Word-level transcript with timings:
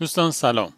دوستان 0.00 0.30
سلام. 0.30 0.72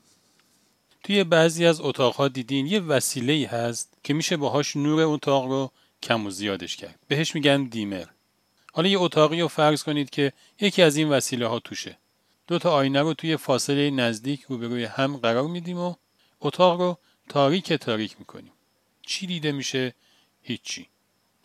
توی 1.04 1.24
بعضی 1.24 1.66
از 1.66 1.80
اتاقها 1.80 2.28
دیدین 2.28 2.66
یه 2.66 2.80
وسیله 2.80 3.32
ای 3.32 3.44
هست 3.44 3.92
که 4.04 4.14
میشه 4.14 4.36
باهاش 4.36 4.76
نور 4.76 5.02
اتاق 5.02 5.44
رو 5.44 5.70
کم 6.02 6.26
و 6.26 6.30
زیادش 6.30 6.76
کرد. 6.76 6.98
بهش 7.08 7.34
میگن 7.34 7.64
دیمر. 7.64 8.06
حالا 8.72 8.88
یه 8.88 9.00
اتاقی 9.00 9.40
رو 9.40 9.48
فرض 9.48 9.82
کنید 9.82 10.10
که 10.10 10.32
یکی 10.60 10.82
از 10.82 10.96
این 10.96 11.08
وسیله 11.08 11.46
ها 11.46 11.58
توشه. 11.58 11.98
دو 12.46 12.58
تا 12.58 12.72
آینه 12.72 13.00
رو 13.00 13.14
توی 13.14 13.36
فاصله 13.36 13.90
نزدیک 13.90 14.42
روبروی 14.48 14.84
هم 14.84 15.16
قرار 15.16 15.48
میدیم 15.48 15.78
و 15.78 15.94
اتاق 16.40 16.80
رو 16.80 16.98
تاریک 17.28 17.72
تاریک 17.72 18.16
می‌کنیم. 18.18 18.52
چی 19.06 19.26
دیده 19.26 19.52
میشه؟ 19.52 19.94
هیچی. 20.42 20.88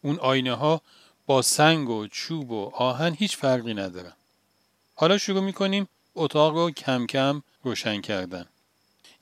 اون 0.01 0.19
آینه 0.19 0.53
ها 0.53 0.81
با 1.25 1.41
سنگ 1.41 1.89
و 1.89 2.07
چوب 2.07 2.51
و 2.51 2.71
آهن 2.75 3.13
هیچ 3.13 3.37
فرقی 3.37 3.73
ندارن. 3.73 4.13
حالا 4.95 5.17
شروع 5.17 5.43
می‌کنیم 5.43 5.87
اتاق 6.15 6.53
رو 6.53 6.71
کم 6.71 7.05
کم 7.05 7.41
روشن 7.63 8.01
کردن. 8.01 8.45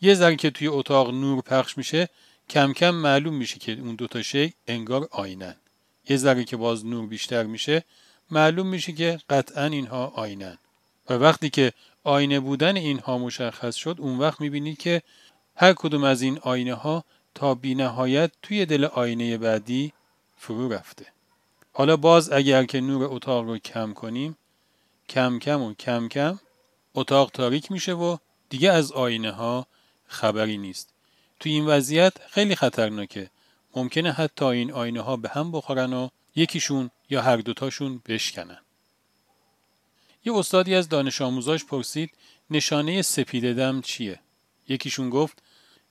یه 0.01 0.13
ذره 0.13 0.35
که 0.35 0.49
توی 0.49 0.67
اتاق 0.67 1.09
نور 1.09 1.41
پخش 1.41 1.77
میشه 1.77 2.09
کم 2.49 2.73
کم 2.73 2.89
معلوم 2.89 3.33
میشه 3.33 3.59
که 3.59 3.71
اون 3.71 3.95
دوتا 3.95 4.21
شی 4.21 4.53
انگار 4.67 5.07
آینن. 5.11 5.55
یه 6.09 6.17
ذره 6.17 6.43
که 6.43 6.57
باز 6.57 6.85
نور 6.85 7.07
بیشتر 7.07 7.43
میشه 7.43 7.83
معلوم 8.31 8.67
میشه 8.67 8.91
که 8.91 9.19
قطعا 9.29 9.65
اینها 9.65 10.07
آینن. 10.15 10.57
و 11.09 11.13
وقتی 11.13 11.49
که 11.49 11.73
آینه 12.03 12.39
بودن 12.39 12.75
اینها 12.75 13.17
مشخص 13.17 13.75
شد 13.75 13.95
اون 13.99 14.19
وقت 14.19 14.41
می‌بینید 14.41 14.77
که 14.77 15.01
هر 15.55 15.73
کدوم 15.73 16.03
از 16.03 16.21
این 16.21 16.39
آینه 16.41 16.73
ها 16.73 17.03
تا 17.35 17.55
بینهایت 17.55 18.31
توی 18.41 18.65
دل 18.65 18.85
آینه 18.85 19.37
بعدی 19.37 19.93
فرو 20.37 20.73
رفته. 20.73 21.05
حالا 21.73 21.97
باز 21.97 22.31
اگر 22.31 22.63
که 22.63 22.81
نور 22.81 23.07
اتاق 23.11 23.45
رو 23.45 23.57
کم 23.57 23.93
کنیم 23.93 24.37
کم 25.09 25.39
کم 25.39 25.61
و 25.61 25.73
کم 25.73 26.07
کم 26.07 26.39
اتاق 26.95 27.31
تاریک 27.31 27.71
میشه 27.71 27.93
و 27.93 28.17
دیگه 28.49 28.71
از 28.71 28.91
آینه 28.91 29.31
ها 29.31 29.67
خبری 30.07 30.57
نیست. 30.57 30.93
تو 31.39 31.49
این 31.49 31.65
وضعیت 31.65 32.13
خیلی 32.29 32.55
خطرناکه. 32.55 33.29
ممکنه 33.75 34.11
حتی 34.11 34.45
این 34.45 34.71
آینه 34.71 35.01
ها 35.01 35.17
به 35.17 35.29
هم 35.29 35.51
بخورن 35.51 35.93
و 35.93 36.09
یکیشون 36.35 36.89
یا 37.09 37.21
هر 37.21 37.37
دوتاشون 37.37 38.01
بشکنن. 38.05 38.59
یه 40.25 40.33
استادی 40.33 40.75
از 40.75 40.89
دانش 40.89 41.21
آموزاش 41.21 41.65
پرسید 41.65 42.11
نشانه 42.49 43.01
سپید 43.01 43.53
دم 43.53 43.81
چیه؟ 43.81 44.19
یکیشون 44.67 45.09
گفت 45.09 45.43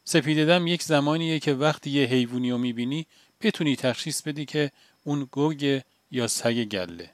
سپید 0.05 0.47
دم 0.47 0.67
یک 0.67 0.83
زمانیه 0.83 1.39
که 1.39 1.55
وقتی 1.55 1.91
یه 1.91 2.07
حیوانی 2.07 2.51
رو 2.51 2.59
می‌بینی 2.59 3.07
بتونی 3.41 3.77
تشخیص 3.77 4.23
بدی 4.23 4.45
که 4.45 4.71
اون 5.05 5.29
گرگ 5.33 5.83
یا 6.11 6.27
سگ 6.27 6.65
گله. 6.65 7.11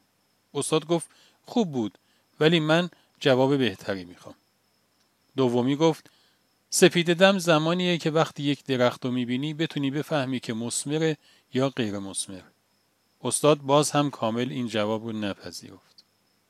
استاد 0.55 0.86
گفت 0.86 1.11
خوب 1.44 1.72
بود 1.72 1.98
ولی 2.41 2.61
من 2.61 2.91
جواب 3.20 3.56
بهتری 3.56 4.05
می‌خوام. 4.05 4.34
دومی 5.36 5.77
گفت 5.77 6.11
سپید 6.70 7.14
دم 7.14 7.38
زمانیه 7.38 7.98
که 7.98 8.10
وقتی 8.10 8.42
یک 8.42 8.64
درخت 8.64 9.05
رو 9.05 9.10
می‌بینی 9.10 9.55
بتونی 9.55 9.91
بفهمی 9.91 10.41
که 10.41 10.55
مسمره 10.55 11.16
یا 11.55 11.69
غیر 11.69 11.98
مسمر. 11.98 12.41
استاد 13.25 13.58
باز 13.58 13.91
هم 13.91 14.10
کامل 14.10 14.50
این 14.50 14.69
جواب 14.69 15.05
رو 15.05 15.12
نپذیرفت. 15.12 16.05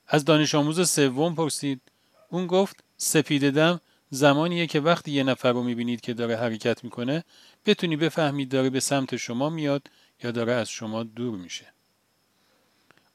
از 0.09 0.25
دانش 0.25 0.55
آموز 0.55 0.91
سوم 0.91 1.35
پرسید 1.35 1.81
اون 2.29 2.47
گفت 2.47 2.85
سپید 2.97 3.51
دم 3.51 3.81
زمانیه 4.11 4.67
که 4.67 4.81
وقتی 4.81 5.11
یه 5.11 5.23
نفر 5.23 5.53
رو 5.53 5.63
می‌بینید 5.63 6.01
که 6.01 6.15
داره 6.15 6.37
حرکت 6.37 6.85
می‌کنه 6.85 7.25
بتونی 7.67 7.97
بفهمید 7.97 8.49
داره 8.49 8.71
به 8.71 8.81
سمت 8.81 9.17
شما 9.17 9.51
میاد 9.51 9.83
یا 10.23 10.31
داره 10.31 10.53
از 10.53 10.69
شما 10.69 11.03
دور 11.03 11.39
میشه. 11.39 11.67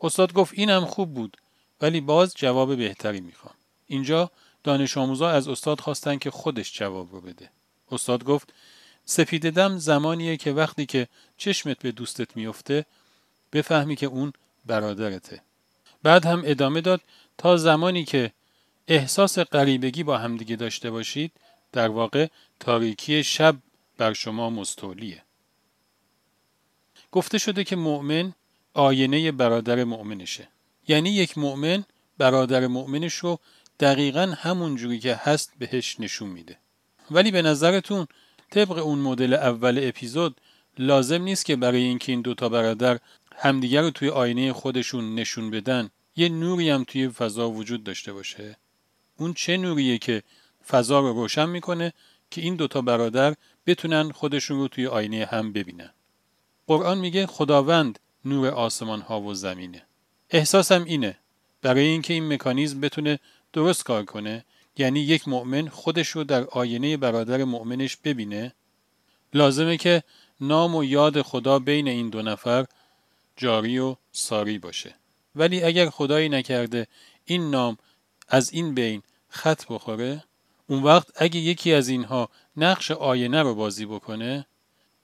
استاد 0.01 0.33
گفت 0.33 0.53
اینم 0.55 0.85
خوب 0.85 1.13
بود 1.13 1.37
ولی 1.81 2.01
باز 2.01 2.33
جواب 2.35 2.75
بهتری 2.75 3.21
می‌خوام. 3.21 3.53
اینجا 3.87 4.31
دانش 4.63 4.97
آموزا 4.97 5.29
از 5.29 5.47
استاد 5.47 5.79
خواستن 5.79 6.17
که 6.17 6.31
خودش 6.31 6.73
جواب 6.73 7.11
رو 7.11 7.21
بده. 7.21 7.49
استاد 7.91 8.23
گفت 8.23 8.53
سپید 9.05 9.49
دم 9.49 9.77
زمانیه 9.77 10.37
که 10.37 10.51
وقتی 10.51 10.85
که 10.85 11.07
چشمت 11.37 11.79
به 11.79 11.91
دوستت 11.91 12.37
میفته 12.37 12.85
بفهمی 13.53 13.95
که 13.95 14.05
اون 14.05 14.33
برادرته. 14.65 15.41
بعد 16.03 16.25
هم 16.25 16.41
ادامه 16.45 16.81
داد 16.81 17.01
تا 17.37 17.57
زمانی 17.57 18.05
که 18.05 18.31
احساس 18.87 19.39
غریبگی 19.39 20.03
با 20.03 20.17
همدیگه 20.17 20.55
داشته 20.55 20.91
باشید 20.91 21.31
در 21.71 21.87
واقع 21.87 22.27
تاریکی 22.59 23.23
شب 23.23 23.55
بر 23.97 24.13
شما 24.13 24.49
مستولیه. 24.49 25.23
گفته 27.11 27.37
شده 27.37 27.63
که 27.63 27.75
مؤمن 27.75 28.33
آینه 28.73 29.31
برادر 29.31 29.83
مؤمنشه. 29.83 30.47
یعنی 30.87 31.09
یک 31.09 31.37
مؤمن 31.37 31.83
برادر 32.17 32.67
مؤمنش 32.67 33.13
رو 33.13 33.39
دقیقا 33.79 34.33
همون 34.37 34.75
جوری 34.75 34.99
که 34.99 35.15
هست 35.15 35.53
بهش 35.59 35.99
نشون 35.99 36.29
میده. 36.29 36.57
ولی 37.11 37.31
به 37.31 37.41
نظرتون 37.41 38.07
طبق 38.51 38.77
اون 38.77 38.99
مدل 38.99 39.33
اول 39.33 39.79
اپیزود 39.83 40.41
لازم 40.77 41.21
نیست 41.21 41.45
که 41.45 41.55
برای 41.55 41.83
اینکه 41.83 42.11
این 42.11 42.21
دوتا 42.21 42.49
برادر 42.49 42.99
همدیگر 43.35 43.81
رو 43.81 43.89
توی 43.89 44.09
آینه 44.09 44.53
خودشون 44.53 45.15
نشون 45.15 45.51
بدن 45.51 45.89
یه 46.15 46.29
نوری 46.29 46.69
هم 46.69 46.83
توی 46.83 47.09
فضا 47.09 47.49
وجود 47.49 47.83
داشته 47.83 48.13
باشه. 48.13 48.57
اون 49.17 49.33
چه 49.33 49.57
نوریه 49.57 49.97
که 49.97 50.23
فضا 50.67 50.99
رو 50.99 51.13
روشن 51.13 51.49
می‌کنه 51.49 51.93
که 52.31 52.41
این 52.41 52.55
دوتا 52.55 52.81
برادر 52.81 53.35
بتونن 53.65 54.11
خودشون 54.11 54.59
رو 54.59 54.67
توی 54.67 54.87
آینه 54.87 55.25
هم 55.25 55.53
ببینن. 55.53 55.89
قرآن 56.67 56.97
میگه 56.97 57.27
خداوند 57.27 57.99
نور 58.25 58.47
آسمان 58.47 59.01
ها 59.01 59.21
و 59.21 59.33
زمینه. 59.33 59.81
احساسم 60.33 60.83
اینه. 60.83 61.17
برای 61.61 61.85
اینکه 61.85 62.13
این 62.13 62.33
مکانیزم 62.33 62.81
بتونه 62.81 63.19
درست 63.53 63.83
کار 63.83 64.05
کنه 64.05 64.45
یعنی 64.77 64.99
یک 64.99 65.27
مؤمن 65.27 65.67
خودش 65.67 66.07
رو 66.07 66.23
در 66.23 66.43
آینه 66.43 66.97
برادر 66.97 67.43
مؤمنش 67.43 67.97
ببینه 67.97 68.53
لازمه 69.33 69.77
که 69.77 70.03
نام 70.41 70.75
و 70.75 70.83
یاد 70.83 71.21
خدا 71.21 71.59
بین 71.59 71.87
این 71.87 72.09
دو 72.09 72.21
نفر 72.21 72.65
جاری 73.37 73.79
و 73.79 73.95
ساری 74.11 74.57
باشه. 74.57 74.95
ولی 75.35 75.63
اگر 75.63 75.89
خدایی 75.89 76.29
نکرده 76.29 76.87
این 77.25 77.49
نام 77.49 77.77
از 78.27 78.53
این 78.53 78.73
بین 78.73 79.03
خط 79.29 79.65
بخوره 79.69 80.23
اون 80.67 80.83
وقت 80.83 81.07
اگه 81.15 81.39
یکی 81.39 81.73
از 81.73 81.87
اینها 81.87 82.29
نقش 82.57 82.91
آینه 82.91 83.41
رو 83.41 83.55
بازی 83.55 83.85
بکنه 83.85 84.45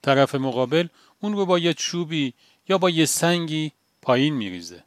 طرف 0.01 0.35
مقابل 0.35 0.87
اون 1.21 1.33
رو 1.33 1.45
با 1.45 1.59
یه 1.59 1.73
چوبی 1.73 2.33
یا 2.69 2.77
با 2.77 2.89
یه 2.89 3.05
سنگی 3.05 3.71
پایین 4.01 4.33
میریزه. 4.33 4.83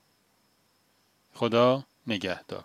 خدا 1.42 1.84
نگهدار. 2.06 2.64